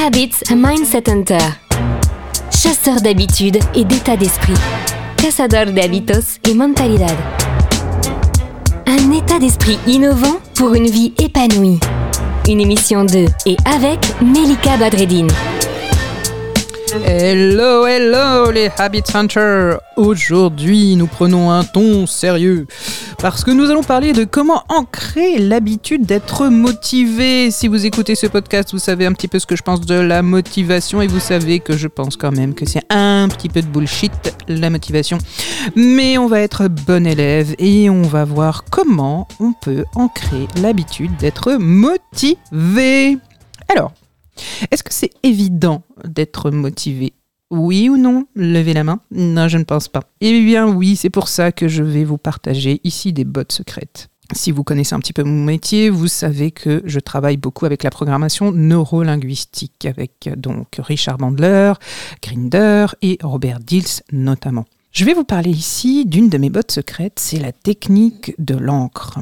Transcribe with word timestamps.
Habits 0.00 0.44
Mindset 0.54 1.10
Hunter. 1.10 1.38
Chasseur 2.52 3.00
d'habitudes 3.00 3.58
et 3.74 3.84
d'état 3.84 4.16
d'esprit. 4.16 4.54
Cazador 5.16 5.72
de 5.72 5.80
hábitos 5.80 6.38
et 6.48 6.54
mentalidad. 6.54 7.16
Un 8.86 9.10
état 9.10 9.40
d'esprit 9.40 9.76
innovant 9.88 10.40
pour 10.54 10.74
une 10.74 10.88
vie 10.88 11.14
épanouie. 11.18 11.80
Une 12.48 12.60
émission 12.60 13.04
de 13.04 13.26
et 13.44 13.56
avec 13.64 13.98
Melika 14.22 14.76
Badreddine. 14.76 15.30
Hello, 17.04 17.86
hello 17.86 18.50
les 18.50 18.70
Habit 18.78 19.02
Hunters 19.12 19.80
Aujourd'hui, 19.96 20.96
nous 20.96 21.06
prenons 21.06 21.50
un 21.50 21.64
ton 21.64 22.06
sérieux 22.06 22.66
parce 23.18 23.42
que 23.42 23.50
nous 23.50 23.68
allons 23.70 23.82
parler 23.82 24.12
de 24.12 24.24
comment 24.24 24.62
ancrer 24.68 25.38
l'habitude 25.38 26.06
d'être 26.06 26.46
motivé. 26.46 27.50
Si 27.50 27.66
vous 27.66 27.84
écoutez 27.84 28.14
ce 28.14 28.28
podcast, 28.28 28.70
vous 28.72 28.78
savez 28.78 29.06
un 29.06 29.12
petit 29.12 29.26
peu 29.26 29.40
ce 29.40 29.46
que 29.46 29.56
je 29.56 29.62
pense 29.62 29.80
de 29.80 29.96
la 29.96 30.22
motivation 30.22 31.02
et 31.02 31.08
vous 31.08 31.18
savez 31.18 31.58
que 31.58 31.76
je 31.76 31.88
pense 31.88 32.16
quand 32.16 32.30
même 32.30 32.54
que 32.54 32.64
c'est 32.64 32.84
un 32.90 33.28
petit 33.28 33.48
peu 33.48 33.60
de 33.60 33.66
bullshit 33.66 34.34
la 34.46 34.70
motivation. 34.70 35.18
Mais 35.74 36.16
on 36.16 36.28
va 36.28 36.40
être 36.40 36.68
bon 36.68 37.06
élève 37.06 37.56
et 37.58 37.90
on 37.90 38.02
va 38.02 38.24
voir 38.24 38.64
comment 38.70 39.26
on 39.40 39.52
peut 39.52 39.84
ancrer 39.96 40.46
l'habitude 40.62 41.16
d'être 41.16 41.54
motivé. 41.54 43.18
Alors, 43.68 43.92
est-ce 44.70 44.84
que 44.84 44.94
c'est 44.94 45.10
évident 45.24 45.82
d'être 46.04 46.52
motivé? 46.52 47.14
Oui 47.50 47.88
ou 47.88 47.96
non 47.96 48.26
Levez 48.34 48.74
la 48.74 48.84
main. 48.84 49.00
Non, 49.10 49.48
je 49.48 49.58
ne 49.58 49.64
pense 49.64 49.88
pas. 49.88 50.02
Eh 50.20 50.40
bien 50.44 50.68
oui, 50.68 50.96
c'est 50.96 51.10
pour 51.10 51.28
ça 51.28 51.52
que 51.52 51.68
je 51.68 51.82
vais 51.82 52.04
vous 52.04 52.18
partager 52.18 52.80
ici 52.84 53.12
des 53.12 53.24
bottes 53.24 53.52
secrètes. 53.52 54.08
Si 54.34 54.52
vous 54.52 54.62
connaissez 54.62 54.94
un 54.94 55.00
petit 55.00 55.14
peu 55.14 55.24
mon 55.24 55.44
métier, 55.44 55.88
vous 55.88 56.06
savez 56.06 56.50
que 56.50 56.82
je 56.84 57.00
travaille 57.00 57.38
beaucoup 57.38 57.64
avec 57.64 57.82
la 57.82 57.90
programmation 57.90 58.52
neurolinguistique, 58.52 59.86
avec 59.86 60.28
donc 60.36 60.76
Richard 60.78 61.16
Bandler, 61.16 61.72
Grinder 62.22 62.86
et 63.00 63.16
Robert 63.22 63.60
Dills 63.60 64.02
notamment. 64.12 64.66
Je 64.92 65.06
vais 65.06 65.14
vous 65.14 65.24
parler 65.24 65.50
ici 65.50 66.04
d'une 66.04 66.28
de 66.28 66.36
mes 66.36 66.50
bottes 66.50 66.72
secrètes, 66.72 67.18
c'est 67.18 67.38
la 67.38 67.52
technique 67.52 68.34
de 68.38 68.54
l'encre. 68.54 69.18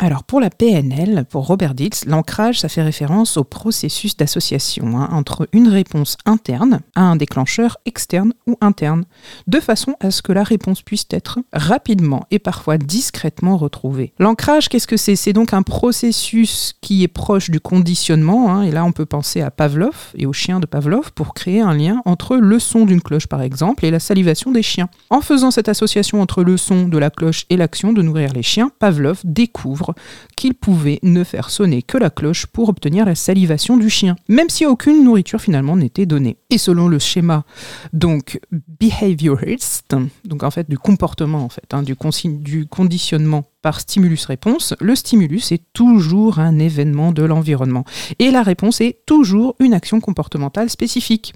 Alors 0.00 0.22
pour 0.22 0.38
la 0.38 0.48
PNL, 0.48 1.24
pour 1.28 1.48
Robert 1.48 1.74
Dills, 1.74 1.90
l'ancrage, 2.06 2.60
ça 2.60 2.68
fait 2.68 2.82
référence 2.82 3.36
au 3.36 3.42
processus 3.42 4.16
d'association 4.16 4.96
hein, 4.96 5.08
entre 5.10 5.48
une 5.52 5.66
réponse 5.66 6.16
interne 6.24 6.82
à 6.94 7.02
un 7.02 7.16
déclencheur 7.16 7.78
externe 7.84 8.32
ou 8.46 8.56
interne, 8.60 9.06
de 9.48 9.58
façon 9.58 9.96
à 9.98 10.12
ce 10.12 10.22
que 10.22 10.30
la 10.30 10.44
réponse 10.44 10.82
puisse 10.82 11.06
être 11.10 11.40
rapidement 11.52 12.26
et 12.30 12.38
parfois 12.38 12.78
discrètement 12.78 13.56
retrouvée. 13.56 14.12
L'ancrage, 14.20 14.68
qu'est-ce 14.68 14.86
que 14.86 14.96
c'est? 14.96 15.16
C'est 15.16 15.32
donc 15.32 15.52
un 15.52 15.62
processus 15.62 16.76
qui 16.80 17.02
est 17.02 17.08
proche 17.08 17.50
du 17.50 17.58
conditionnement, 17.58 18.52
hein, 18.52 18.62
et 18.62 18.70
là 18.70 18.84
on 18.84 18.92
peut 18.92 19.04
penser 19.04 19.40
à 19.40 19.50
Pavlov 19.50 20.12
et 20.14 20.26
au 20.26 20.32
chien 20.32 20.60
de 20.60 20.66
Pavlov 20.66 21.10
pour 21.12 21.34
créer 21.34 21.60
un 21.60 21.74
lien 21.74 22.02
entre 22.04 22.36
le 22.36 22.60
son 22.60 22.86
d'une 22.86 23.02
cloche 23.02 23.26
par 23.26 23.42
exemple 23.42 23.84
et 23.84 23.90
la 23.90 23.98
salivation 23.98 24.52
des 24.52 24.62
chiens. 24.62 24.90
En 25.10 25.22
faisant 25.22 25.50
cette 25.50 25.68
association 25.68 26.22
entre 26.22 26.44
le 26.44 26.56
son 26.56 26.86
de 26.86 26.98
la 26.98 27.10
cloche 27.10 27.46
et 27.50 27.56
l'action 27.56 27.92
de 27.92 28.00
nourrir 28.00 28.32
les 28.32 28.44
chiens, 28.44 28.70
Pavlov 28.78 29.22
découvre 29.24 29.87
qu'il 30.36 30.54
pouvait 30.54 30.98
ne 31.02 31.24
faire 31.24 31.50
sonner 31.50 31.82
que 31.82 31.98
la 31.98 32.10
cloche 32.10 32.46
pour 32.46 32.68
obtenir 32.68 33.04
la 33.04 33.14
salivation 33.14 33.76
du 33.76 33.90
chien, 33.90 34.16
même 34.28 34.48
si 34.48 34.66
aucune 34.66 35.04
nourriture 35.04 35.40
finalement 35.40 35.76
n'était 35.76 36.06
donnée. 36.06 36.36
Et 36.50 36.58
selon 36.58 36.88
le 36.88 36.98
schéma 36.98 37.44
donc 37.92 38.40
behaviorist, 38.80 39.94
donc 40.24 40.42
en 40.42 40.50
fait 40.50 40.68
du 40.68 40.78
comportement 40.78 41.44
en 41.44 41.48
fait, 41.48 41.72
hein, 41.72 41.82
du, 41.82 41.96
du 42.24 42.66
conditionnement 42.66 43.44
par 43.62 43.80
stimulus-réponse, 43.80 44.74
le 44.80 44.94
stimulus 44.94 45.52
est 45.52 45.62
toujours 45.72 46.38
un 46.38 46.58
événement 46.58 47.12
de 47.12 47.22
l'environnement 47.24 47.84
et 48.18 48.30
la 48.30 48.42
réponse 48.42 48.80
est 48.80 49.04
toujours 49.04 49.56
une 49.58 49.74
action 49.74 50.00
comportementale 50.00 50.70
spécifique. 50.70 51.34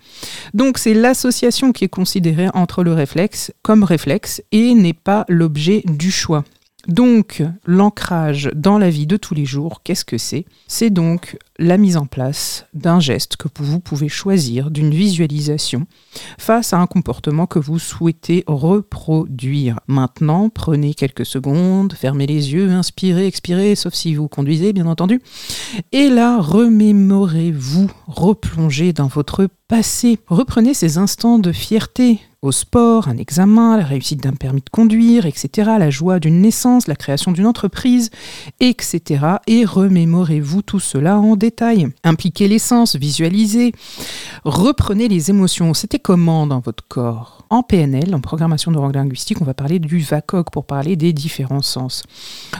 Donc 0.54 0.78
c'est 0.78 0.94
l'association 0.94 1.72
qui 1.72 1.84
est 1.84 1.88
considérée 1.88 2.48
entre 2.54 2.84
le 2.84 2.92
réflexe 2.92 3.52
comme 3.62 3.84
réflexe 3.84 4.42
et 4.52 4.74
n'est 4.74 4.92
pas 4.92 5.24
l'objet 5.28 5.82
du 5.86 6.10
choix. 6.10 6.44
Donc, 6.88 7.42
l'ancrage 7.66 8.50
dans 8.54 8.78
la 8.78 8.90
vie 8.90 9.06
de 9.06 9.16
tous 9.16 9.34
les 9.34 9.44
jours, 9.44 9.82
qu'est-ce 9.84 10.04
que 10.04 10.18
c'est? 10.18 10.44
C'est 10.66 10.90
donc 10.90 11.38
la 11.62 11.78
mise 11.78 11.96
en 11.96 12.06
place 12.06 12.66
d'un 12.74 12.98
geste 12.98 13.36
que 13.36 13.46
vous 13.54 13.78
pouvez 13.78 14.08
choisir, 14.08 14.70
d'une 14.72 14.90
visualisation, 14.90 15.86
face 16.36 16.72
à 16.72 16.78
un 16.78 16.86
comportement 16.86 17.46
que 17.46 17.60
vous 17.60 17.78
souhaitez 17.78 18.42
reproduire. 18.48 19.78
Maintenant, 19.86 20.48
prenez 20.48 20.92
quelques 20.92 21.24
secondes, 21.24 21.92
fermez 21.92 22.26
les 22.26 22.52
yeux, 22.52 22.70
inspirez, 22.70 23.26
expirez, 23.26 23.76
sauf 23.76 23.94
si 23.94 24.14
vous 24.16 24.26
conduisez, 24.26 24.72
bien 24.72 24.86
entendu. 24.86 25.22
Et 25.92 26.08
là, 26.08 26.40
remémorez-vous, 26.40 27.88
replongez 28.08 28.92
dans 28.92 29.06
votre 29.06 29.46
passé. 29.68 30.18
Reprenez 30.26 30.74
ces 30.74 30.98
instants 30.98 31.38
de 31.38 31.52
fierté 31.52 32.20
au 32.42 32.50
sport, 32.50 33.06
un 33.06 33.18
examen, 33.18 33.76
la 33.76 33.84
réussite 33.84 34.20
d'un 34.20 34.32
permis 34.32 34.62
de 34.62 34.68
conduire, 34.68 35.26
etc., 35.26 35.70
la 35.78 35.90
joie 35.90 36.18
d'une 36.18 36.40
naissance, 36.40 36.88
la 36.88 36.96
création 36.96 37.30
d'une 37.30 37.46
entreprise, 37.46 38.10
etc. 38.58 39.36
Et 39.46 39.64
remémorez-vous 39.64 40.62
tout 40.62 40.80
cela 40.80 41.20
en 41.20 41.36
détail. 41.36 41.51
Impliquez 42.04 42.48
l'essence, 42.48 42.96
visualisez, 42.96 43.72
reprenez 44.44 45.08
les 45.08 45.30
émotions. 45.30 45.74
C'était 45.74 45.98
comment 45.98 46.46
dans 46.46 46.60
votre 46.60 46.86
corps? 46.88 47.44
En 47.50 47.62
PNL, 47.62 48.14
en 48.14 48.20
programmation 48.20 48.70
neurolinguistique, 48.70 49.40
on 49.40 49.44
va 49.44 49.54
parler 49.54 49.78
du 49.78 49.98
VACOG 49.98 50.50
pour 50.50 50.64
parler 50.64 50.96
des 50.96 51.12
différents 51.12 51.62
sens. 51.62 52.02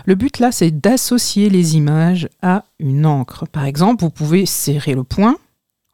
Le 0.05 0.15
but 0.15 0.39
là, 0.39 0.53
c'est 0.53 0.71
d'associer 0.71 1.49
les 1.51 1.77
images 1.77 2.29
à 2.43 2.65
une 2.79 3.07
encre. 3.07 3.47
Par 3.49 3.65
exemple, 3.65 4.05
vous 4.05 4.11
pouvez 4.11 4.47
serrer 4.47 4.95
le 4.95 5.05
poing 5.05 5.37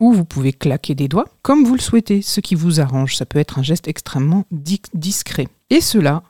ou 0.00 0.12
vous 0.12 0.24
pouvez 0.24 0.52
claquer 0.52 0.94
des 0.94 1.08
doigts 1.08 1.28
comme 1.42 1.64
vous 1.64 1.74
le 1.74 1.80
souhaitez, 1.80 2.22
ce 2.22 2.40
qui 2.40 2.54
vous 2.54 2.80
arrange. 2.80 3.16
Ça 3.16 3.26
peut 3.26 3.38
être 3.38 3.58
un 3.58 3.62
geste 3.62 3.88
extrêmement 3.88 4.44
discret. 4.50 5.48
Et 5.70 5.80
cela 5.80 6.22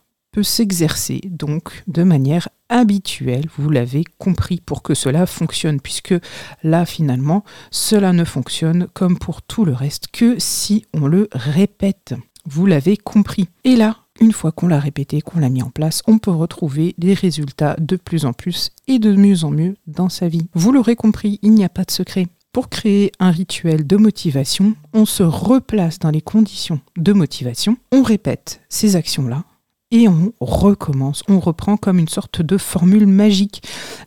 s'exercer 0.43 1.21
donc 1.27 1.83
de 1.87 2.03
manière 2.03 2.49
habituelle, 2.69 3.47
vous 3.57 3.71
l'avez 3.71 4.05
compris, 4.19 4.61
pour 4.65 4.83
que 4.83 4.95
cela 4.95 5.27
fonctionne, 5.27 5.81
puisque 5.81 6.15
là 6.63 6.85
finalement, 6.85 7.45
cela 7.71 8.13
ne 8.13 8.25
fonctionne 8.25 8.89
comme 8.95 9.19
pour 9.19 9.43
tout 9.43 9.65
le 9.65 9.73
reste 9.73 10.09
que 10.13 10.37
si 10.39 10.85
on 10.95 11.07
le 11.07 11.29
répète. 11.33 12.15
Vous 12.47 12.67
l'avez 12.67 12.97
compris. 12.97 13.49
Et 13.65 13.77
là, 13.77 13.97
une 14.21 14.33
fois 14.33 14.53
qu'on 14.53 14.69
l'a 14.69 14.81
répété, 14.81 15.21
qu'on 15.21 15.41
l'a 15.41 15.49
mis 15.49 15.63
en 15.63 15.71
place, 15.71 16.03
on 16.07 16.19
peut 16.19 16.31
retrouver 16.31 16.95
des 16.99 17.15
résultats 17.15 17.77
de 17.79 17.97
plus 17.97 18.25
en 18.25 18.33
plus 18.33 18.71
et 18.87 18.99
de 18.99 19.15
mieux 19.15 19.45
en 19.45 19.51
mieux 19.51 19.77
dans 19.87 20.09
sa 20.09 20.29
vie. 20.29 20.49
Vous 20.55 20.73
l'aurez 20.73 20.97
compris, 20.97 21.39
il 21.43 21.53
n'y 21.53 21.65
a 21.65 21.69
pas 21.69 21.85
de 21.85 21.91
secret. 21.91 22.27
Pour 22.53 22.71
créer 22.71 23.13
un 23.21 23.31
rituel 23.31 23.87
de 23.87 23.97
motivation, 23.97 24.75
on 24.95 25.05
se 25.05 25.23
replace 25.23 25.99
dans 25.99 26.11
les 26.11 26.23
conditions 26.23 26.81
de 26.97 27.13
motivation, 27.13 27.77
on 27.93 28.03
répète 28.03 28.63
ces 28.69 28.97
actions-là 28.97 29.45
et 29.91 30.07
on 30.09 30.33
recommence, 30.41 31.23
on 31.29 31.41
reprend 31.41 31.77
comme 31.77 31.99
une 31.99 32.09
sorte 32.09 32.43
de 32.43 32.59
formule 32.59 33.07
magique. 33.07 33.63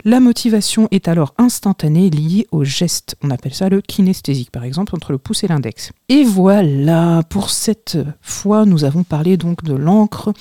La 0.05 0.19
motivation 0.19 0.87
est 0.91 1.07
alors 1.07 1.33
instantanée 1.37 2.09
liée 2.09 2.45
au 2.51 2.63
geste. 2.63 3.15
On 3.23 3.31
appelle 3.31 3.53
ça 3.53 3.67
le 3.67 3.81
kinesthésique, 3.81 4.51
par 4.51 4.63
exemple, 4.63 4.95
entre 4.95 5.11
le 5.11 5.17
pouce 5.17 5.43
et 5.43 5.47
l'index. 5.47 5.91
Et 6.07 6.23
voilà, 6.23 7.23
pour 7.29 7.49
cette 7.49 7.97
fois, 8.21 8.65
nous 8.65 8.83
avons 8.83 9.03
parlé 9.03 9.37
donc 9.37 9.63
de 9.63 9.73
l'encre 9.73 10.33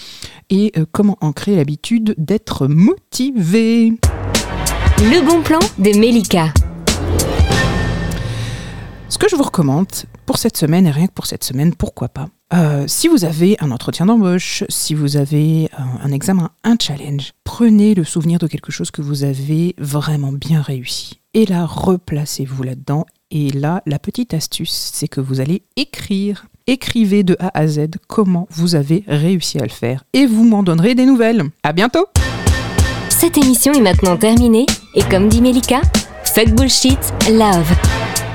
et 0.50 0.72
euh, 0.76 0.84
comment 0.92 1.16
ancrer 1.22 1.56
l'habitude 1.56 2.14
d'être 2.18 2.66
motivé. 2.66 3.94
Le 4.98 5.26
bon 5.26 5.42
plan 5.42 5.60
de 5.78 5.98
Melika. 5.98 6.52
Ce 9.08 9.16
que 9.16 9.28
je 9.28 9.36
vous 9.36 9.42
recommande 9.42 9.88
pour 10.26 10.36
cette 10.36 10.56
semaine, 10.56 10.86
et 10.86 10.90
rien 10.90 11.06
que 11.06 11.12
pour 11.12 11.26
cette 11.26 11.44
semaine, 11.44 11.74
pourquoi 11.74 12.08
pas, 12.08 12.28
euh, 12.52 12.84
si 12.88 13.06
vous 13.06 13.24
avez 13.24 13.56
un 13.60 13.70
entretien 13.70 14.06
d'embauche, 14.06 14.64
si 14.68 14.94
vous 14.94 15.16
avez 15.16 15.68
euh, 15.78 15.82
un 16.02 16.10
examen, 16.10 16.50
un 16.64 16.76
challenge, 16.80 17.32
prenez 17.44 17.94
le 17.94 18.04
souvenir 18.04 18.38
de 18.38 18.48
quelque 18.48 18.72
chose 18.72 18.90
que 18.90 19.02
vous 19.02 19.22
avez 19.22 19.74
vraiment 19.78 20.32
bien 20.32 20.60
réussi. 20.60 21.20
Et 21.32 21.46
là, 21.46 21.64
replacez-vous 21.64 22.64
là-dedans. 22.64 23.06
Et 23.30 23.50
là, 23.50 23.82
la 23.86 24.00
petite 24.00 24.34
astuce, 24.34 24.90
c'est 24.92 25.06
que 25.06 25.20
vous 25.20 25.40
allez 25.40 25.62
écrire. 25.76 26.46
Écrivez 26.66 27.22
de 27.22 27.36
A 27.38 27.56
à 27.56 27.68
Z 27.68 27.90
comment 28.08 28.48
vous 28.50 28.74
avez 28.74 29.04
réussi 29.06 29.58
à 29.58 29.62
le 29.62 29.68
faire. 29.68 30.02
Et 30.12 30.26
vous 30.26 30.44
m'en 30.44 30.64
donnerez 30.64 30.96
des 30.96 31.06
nouvelles. 31.06 31.44
À 31.62 31.72
bientôt! 31.72 32.06
Cette 33.08 33.38
émission 33.38 33.72
est 33.72 33.80
maintenant 33.80 34.16
terminée. 34.16 34.66
Et 34.94 35.02
comme 35.02 35.28
dit 35.28 35.40
Melika, 35.40 35.82
fuck 36.24 36.48
bullshit, 36.50 36.98
love. 37.30 37.89